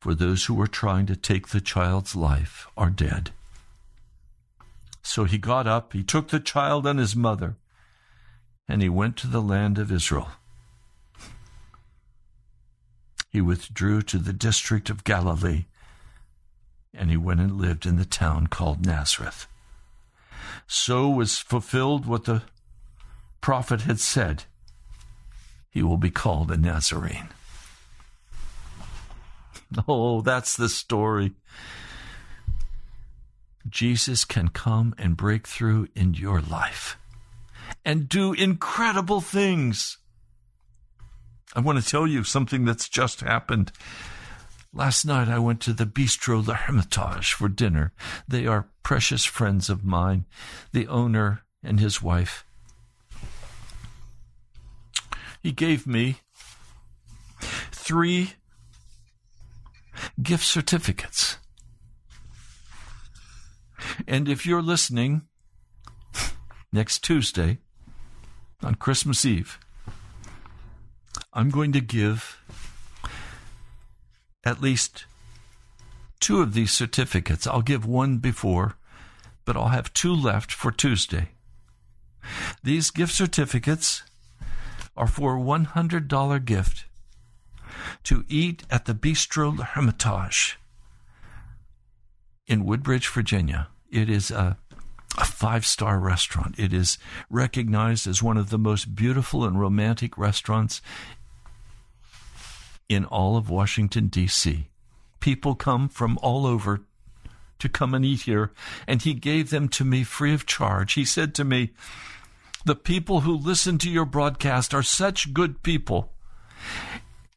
[0.00, 3.30] for those who are trying to take the child's life are dead.
[5.02, 7.56] So he got up, he took the child and his mother,
[8.68, 10.30] and he went to the land of Israel
[13.36, 15.66] he withdrew to the district of Galilee,
[16.94, 19.46] and he went and lived in the town called Nazareth.
[20.66, 22.44] So was fulfilled what the
[23.42, 24.44] prophet had said
[25.76, 27.28] he will be called a Nazarene.
[29.86, 31.32] Oh, that's the story.
[33.68, 36.96] Jesus can come and break through in your life
[37.84, 39.98] and do incredible things.
[41.54, 43.70] I want to tell you something that's just happened.
[44.72, 47.92] Last night I went to the Bistro Le Hermitage for dinner.
[48.26, 50.24] They are precious friends of mine,
[50.72, 52.45] the owner and his wife.
[55.42, 56.18] He gave me
[57.70, 58.34] three
[60.22, 61.38] gift certificates.
[64.06, 65.22] And if you're listening
[66.72, 67.58] next Tuesday
[68.62, 69.58] on Christmas Eve,
[71.32, 72.40] I'm going to give
[74.44, 75.06] at least
[76.20, 77.46] two of these certificates.
[77.46, 78.76] I'll give one before,
[79.44, 81.30] but I'll have two left for Tuesday.
[82.62, 84.02] These gift certificates
[84.96, 86.86] are for a $100 gift
[88.04, 90.58] to eat at the Bistro Hermitage
[92.46, 93.68] in Woodbridge, Virginia.
[93.90, 94.56] It is a,
[95.18, 96.58] a five star restaurant.
[96.58, 100.80] It is recognized as one of the most beautiful and romantic restaurants
[102.88, 104.68] in all of Washington, D.C.
[105.20, 106.82] People come from all over
[107.58, 108.52] to come and eat here,
[108.86, 110.92] and he gave them to me free of charge.
[110.92, 111.72] He said to me,
[112.66, 116.10] The people who listen to your broadcast are such good people,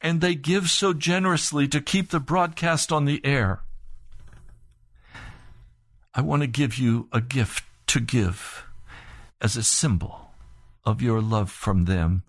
[0.01, 3.61] and they give so generously to keep the broadcast on the air.
[6.15, 8.63] I want to give you a gift to give
[9.39, 10.31] as a symbol
[10.83, 12.23] of your love from them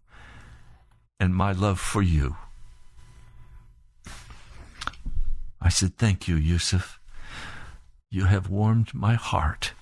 [1.19, 2.37] and my love for you.
[5.59, 7.01] I said, Thank you, Yusuf.
[8.11, 9.73] You have warmed my heart.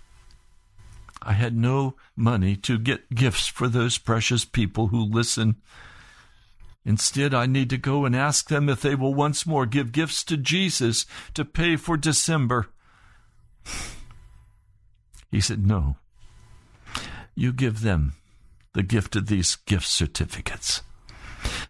[1.29, 5.57] I had no money to get gifts for those precious people who listen.
[6.87, 10.25] Instead, I need to go and ask them if they will once more give gifts
[10.25, 11.05] to Jesus
[11.35, 12.69] to pay for December.
[15.31, 15.99] He said, No.
[17.35, 18.15] You give them
[18.73, 20.81] the gift of these gift certificates.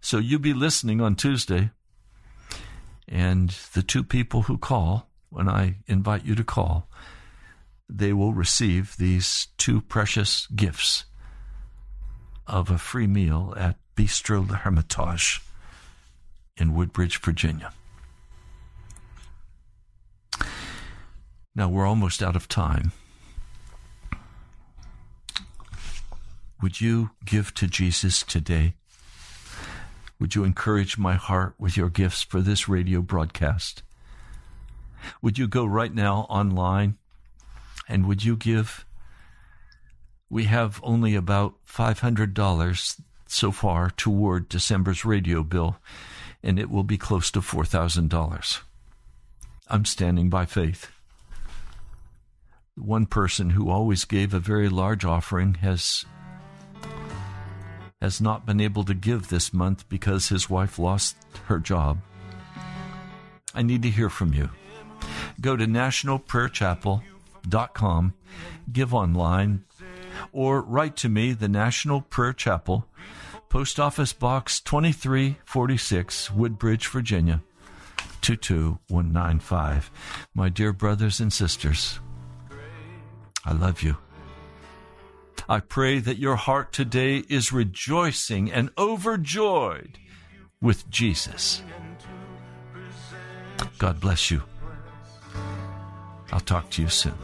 [0.01, 1.71] So you be listening on Tuesday
[3.09, 6.89] and the two people who call, when I invite you to call,
[7.89, 11.05] they will receive these two precious gifts
[12.47, 15.41] of a free meal at Bistro Le Hermitage
[16.57, 17.73] in Woodbridge, Virginia.
[21.55, 22.93] Now we're almost out of time.
[26.61, 28.75] Would you give to Jesus today?
[30.21, 33.83] Would you encourage my heart with your gifts for this radio broadcast?
[35.23, 36.99] Would you go right now online
[37.89, 38.85] and would you give?
[40.31, 45.77] We have only about $500 so far toward December's radio bill,
[46.43, 48.61] and it will be close to $4,000.
[49.69, 50.91] I'm standing by faith.
[52.77, 56.05] One person who always gave a very large offering has
[58.01, 61.17] has not been able to give this month because his wife lost
[61.47, 61.99] her job.
[63.53, 64.51] I need to hear from you.
[65.41, 65.67] Go to
[67.49, 68.15] nationalprayerchapel.com,
[68.73, 69.65] give online,
[70.33, 72.87] or write to me, the National Prayer Chapel,
[73.49, 77.43] Post Office Box 2346, Woodbridge, Virginia
[78.21, 79.91] 22195.
[80.35, 82.01] My dear brothers and sisters,
[83.45, 83.97] I love you.
[85.49, 89.99] I pray that your heart today is rejoicing and overjoyed
[90.61, 91.63] with Jesus.
[93.79, 94.43] God bless you.
[96.33, 97.15] I'll talk to you soon.